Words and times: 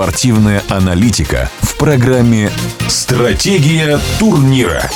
Спортивная 0.00 0.62
аналитика 0.70 1.50
в 1.60 1.76
программе 1.76 2.50
«Стратегия 2.88 4.00
турнира». 4.18 4.90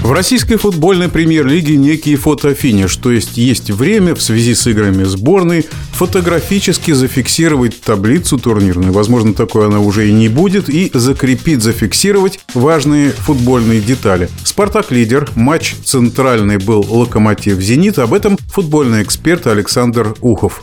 В 0.00 0.12
российской 0.12 0.58
футбольной 0.58 1.08
премьер-лиге 1.08 1.76
некий 1.76 2.14
фотофиниш, 2.14 2.94
то 2.94 3.10
есть 3.10 3.36
есть 3.36 3.72
время 3.72 4.14
в 4.14 4.22
связи 4.22 4.54
с 4.54 4.64
играми 4.68 5.02
сборной 5.02 5.66
фотографически 5.90 6.92
зафиксировать 6.92 7.80
таблицу 7.80 8.38
турнирную, 8.38 8.92
возможно, 8.92 9.34
такой 9.34 9.66
она 9.66 9.80
уже 9.80 10.08
и 10.08 10.12
не 10.12 10.28
будет, 10.28 10.68
и 10.68 10.92
закрепить, 10.94 11.60
зафиксировать 11.60 12.38
важные 12.54 13.10
футбольные 13.10 13.80
детали. 13.80 14.28
«Спартак» 14.44 14.92
лидер, 14.92 15.28
матч 15.34 15.74
центральный 15.84 16.58
был 16.58 16.86
«Локомотив 16.88 17.58
Зенит», 17.60 17.98
об 17.98 18.14
этом 18.14 18.38
футбольный 18.52 19.02
эксперт 19.02 19.48
Александр 19.48 20.14
Ухов. 20.20 20.62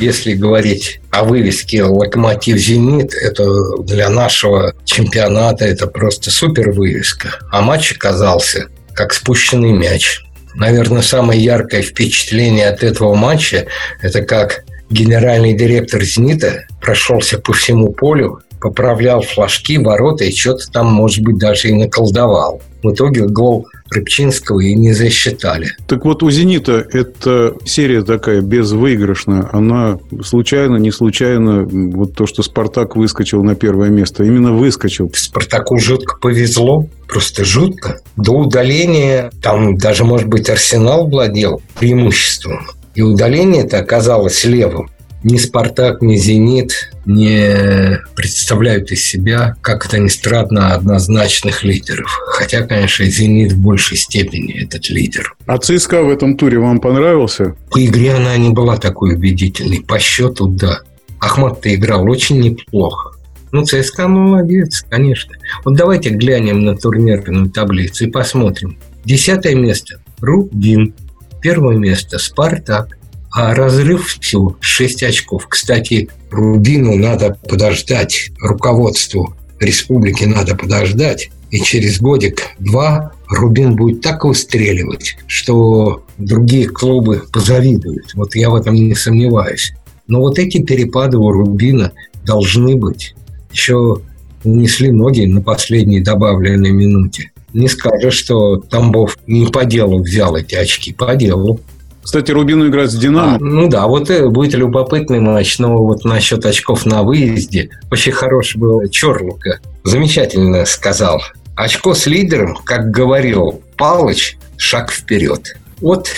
Если 0.00 0.34
говорить 0.34 1.00
о 1.10 1.24
вывеске 1.24 1.84
«Локомотив 1.84 2.58
Зенит», 2.58 3.14
это 3.14 3.44
для 3.82 4.08
нашего 4.08 4.74
чемпионата 4.84 5.64
это 5.64 5.86
просто 5.86 6.30
супер 6.30 6.72
вывеска. 6.72 7.38
А 7.50 7.62
матч 7.62 7.92
оказался 7.92 8.66
как 8.92 9.12
спущенный 9.12 9.72
мяч. 9.72 10.24
Наверное, 10.54 11.02
самое 11.02 11.42
яркое 11.42 11.82
впечатление 11.82 12.68
от 12.68 12.82
этого 12.82 13.14
матча– 13.14 13.66
это 14.02 14.22
как 14.22 14.64
генеральный 14.90 15.54
директор 15.54 16.02
«Зенита» 16.02 16.66
прошелся 16.80 17.38
по 17.38 17.52
всему 17.52 17.92
полю, 17.92 18.40
поправлял 18.60 19.20
флажки, 19.20 19.78
ворота 19.78 20.24
и 20.24 20.34
что-то 20.34 20.70
там, 20.70 20.86
может 20.86 21.22
быть, 21.22 21.38
даже 21.38 21.68
и 21.68 21.74
наколдовал. 21.74 22.62
В 22.82 22.92
итоге 22.92 23.26
гол 23.26 23.66
Рыбчинского 23.94 24.60
и 24.60 24.74
не 24.74 24.92
засчитали. 24.92 25.68
Так 25.86 26.04
вот, 26.04 26.22
у 26.22 26.30
«Зенита» 26.30 26.84
эта 26.92 27.54
серия 27.64 28.02
такая 28.02 28.40
безвыигрышная. 28.40 29.48
Она 29.52 29.98
случайно, 30.22 30.76
не 30.76 30.90
случайно, 30.90 31.64
вот 31.64 32.14
то, 32.14 32.26
что 32.26 32.42
«Спартак» 32.42 32.96
выскочил 32.96 33.42
на 33.42 33.54
первое 33.54 33.90
место, 33.90 34.24
именно 34.24 34.52
выскочил. 34.52 35.10
«Спартаку» 35.14 35.78
жутко 35.78 36.16
повезло, 36.20 36.86
просто 37.08 37.44
жутко. 37.44 38.00
До 38.16 38.32
удаления 38.32 39.30
там 39.42 39.76
даже, 39.76 40.04
может 40.04 40.28
быть, 40.28 40.48
«Арсенал» 40.50 41.08
владел 41.08 41.62
преимуществом. 41.78 42.66
И 42.94 43.02
удаление 43.02 43.64
это 43.64 43.78
оказалось 43.78 44.44
левым 44.44 44.88
ни 45.24 45.38
«Спартак», 45.38 46.02
ни 46.02 46.16
«Зенит» 46.16 46.90
не 47.06 47.98
представляют 48.14 48.92
из 48.92 49.04
себя, 49.04 49.56
как 49.62 49.86
это 49.86 49.98
ни 49.98 50.08
странно, 50.08 50.74
однозначных 50.74 51.64
лидеров. 51.64 52.10
Хотя, 52.26 52.62
конечно, 52.62 53.04
«Зенит» 53.06 53.52
в 53.52 53.58
большей 53.58 53.96
степени 53.96 54.62
этот 54.62 54.88
лидер. 54.90 55.34
А 55.46 55.58
ЦСКА 55.58 56.02
в 56.02 56.10
этом 56.10 56.36
туре 56.36 56.58
вам 56.58 56.78
понравился? 56.78 57.56
По 57.70 57.84
игре 57.84 58.14
она 58.14 58.36
не 58.36 58.50
была 58.50 58.76
такой 58.76 59.14
убедительной. 59.14 59.80
По 59.80 59.98
счету, 59.98 60.46
да. 60.46 60.80
Ахмат-то 61.18 61.74
играл 61.74 62.08
очень 62.08 62.40
неплохо. 62.40 63.12
Ну, 63.50 63.64
ЦСКА 63.64 64.08
молодец, 64.08 64.84
конечно. 64.90 65.34
Вот 65.64 65.74
давайте 65.74 66.10
глянем 66.10 66.64
на 66.64 66.76
турнирную 66.76 67.50
таблицу 67.50 68.06
и 68.06 68.10
посмотрим. 68.10 68.78
Десятое 69.04 69.54
место– 69.54 70.02
Рубин. 70.20 70.94
Первое 71.40 71.76
место– 71.76 72.18
Спартак. 72.20 72.98
А 73.34 73.52
разрыв 73.52 74.16
всего 74.20 74.56
6 74.60 75.02
очков. 75.02 75.48
Кстати, 75.48 76.08
Рубину 76.30 76.96
надо 76.96 77.36
подождать, 77.48 78.30
руководству 78.40 79.34
республики 79.58 80.22
надо 80.22 80.54
подождать. 80.54 81.30
И 81.50 81.58
через 81.58 82.00
годик-два 82.00 83.12
Рубин 83.28 83.74
будет 83.74 84.00
так 84.02 84.24
выстреливать, 84.24 85.16
что 85.26 86.04
другие 86.16 86.68
клубы 86.68 87.24
позавидуют. 87.32 88.14
Вот 88.14 88.36
я 88.36 88.50
в 88.50 88.54
этом 88.54 88.74
не 88.74 88.94
сомневаюсь. 88.94 89.72
Но 90.06 90.20
вот 90.20 90.38
эти 90.38 90.62
перепады 90.62 91.18
у 91.18 91.30
Рубина 91.30 91.92
должны 92.24 92.76
быть. 92.76 93.14
Еще 93.52 94.00
унесли 94.44 94.92
ноги 94.92 95.24
на 95.26 95.40
последней 95.40 96.00
добавленной 96.00 96.70
минуте. 96.70 97.32
Не 97.52 97.68
скажешь, 97.68 98.14
что 98.14 98.56
Тамбов 98.56 99.18
не 99.26 99.46
по 99.46 99.64
делу 99.64 100.02
взял 100.02 100.36
эти 100.36 100.54
очки. 100.54 100.92
По 100.92 101.16
делу. 101.16 101.60
Кстати, 102.04 102.30
Рубину 102.30 102.68
играть 102.68 102.90
с 102.90 102.96
«Динамо». 102.96 103.36
А, 103.36 103.38
ну 103.38 103.66
да, 103.66 103.86
вот 103.86 104.10
будет 104.30 104.54
любопытный 104.54 105.20
матч. 105.20 105.58
Но 105.58 105.78
вот 105.78 106.04
насчет 106.04 106.44
очков 106.44 106.84
на 106.84 107.02
выезде. 107.02 107.70
Очень 107.90 108.12
хороший 108.12 108.58
был 108.58 108.86
Чорлука. 108.88 109.58
Замечательно 109.82 110.66
сказал. 110.66 111.22
Очко 111.56 111.94
с 111.94 112.06
лидером, 112.06 112.56
как 112.64 112.90
говорил 112.90 113.62
Палыч, 113.76 114.36
шаг 114.58 114.92
вперед. 114.92 115.56
Вот, 115.80 116.08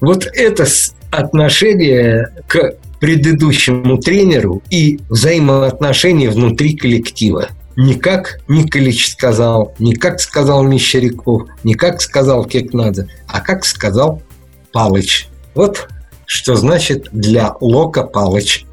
вот 0.00 0.26
это 0.34 0.66
отношение 1.10 2.32
к 2.48 2.74
предыдущему 2.98 3.98
тренеру 3.98 4.62
и 4.70 4.98
взаимоотношения 5.08 6.30
внутри 6.30 6.76
коллектива. 6.76 7.48
Не 7.76 7.94
как 7.94 8.40
Николич 8.48 9.12
сказал, 9.12 9.74
не 9.78 9.94
как 9.94 10.18
сказал 10.18 10.62
Мещеряков, 10.62 11.42
не 11.62 11.74
как 11.74 12.00
сказал 12.00 12.46
Кекнадзе, 12.46 13.08
а 13.28 13.40
как 13.40 13.66
сказал 13.66 14.22
Палыч. 14.72 15.28
Вот 15.54 15.88
что 16.26 16.56
значит 16.56 17.08
для 17.12 17.54
Лока 17.60 18.02
Палыч. 18.02 18.66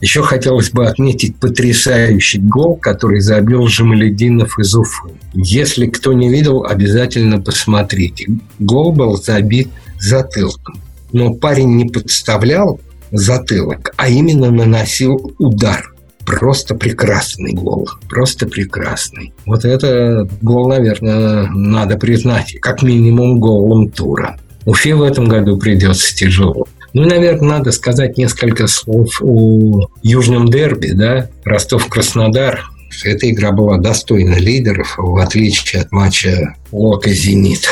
Еще 0.00 0.22
хотелось 0.22 0.70
бы 0.70 0.86
отметить 0.86 1.36
потрясающий 1.36 2.40
гол, 2.40 2.76
который 2.76 3.20
забил 3.20 3.68
Жамалединов 3.68 4.58
из 4.58 4.74
Уфы. 4.74 5.10
Если 5.32 5.86
кто 5.86 6.12
не 6.12 6.28
видел, 6.28 6.64
обязательно 6.64 7.40
посмотрите. 7.40 8.28
Гол 8.58 8.92
был 8.92 9.16
забит 9.16 9.68
затылком. 10.00 10.80
Но 11.12 11.34
парень 11.34 11.76
не 11.76 11.84
подставлял 11.88 12.80
затылок, 13.12 13.92
а 13.96 14.08
именно 14.08 14.50
наносил 14.50 15.34
удар. 15.38 15.94
Просто 16.24 16.74
прекрасный 16.74 17.52
гол. 17.52 17.88
Просто 18.08 18.46
прекрасный. 18.46 19.34
Вот 19.44 19.64
это 19.64 20.28
гол, 20.40 20.68
наверное, 20.68 21.48
надо 21.48 21.96
признать, 21.98 22.56
как 22.60 22.82
минимум 22.82 23.38
голом 23.38 23.90
тура. 23.90 24.38
Уфе 24.64 24.94
в 24.94 25.02
этом 25.02 25.26
году 25.26 25.56
придется 25.58 26.14
тяжело. 26.14 26.66
Ну, 26.92 27.08
наверное, 27.08 27.58
надо 27.58 27.72
сказать 27.72 28.18
несколько 28.18 28.66
слов 28.66 29.20
о 29.22 29.88
южном 30.02 30.48
дерби, 30.48 30.88
да, 30.92 31.28
Ростов-Краснодар. 31.44 32.62
Эта 33.04 33.30
игра 33.30 33.52
была 33.52 33.78
достойна 33.78 34.34
лидеров, 34.34 34.94
в 34.98 35.16
отличие 35.16 35.80
от 35.82 35.90
матча 35.90 36.54
Лока-Зенит. 36.70 37.66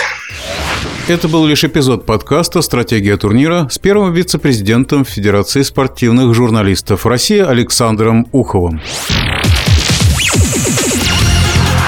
Это 1.09 1.29
был 1.29 1.45
лишь 1.47 1.65
эпизод 1.65 2.07
подкаста 2.07 2.63
«Стратегия 2.63 3.17
турнира» 3.19 3.69
с 3.71 3.79
первым 3.79 4.15
вице-президентом 4.15 5.05
Федерации 5.05 5.63
спортивных 5.63 6.35
журналистов 6.35 7.05
России 7.05 7.41
Александром 7.41 8.29
Уховым. 8.33 8.81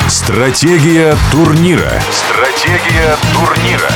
Стратегия 0.09 1.17
турнира. 1.31 2.03
Стратегия 2.11 3.17
турнира. 3.33 3.91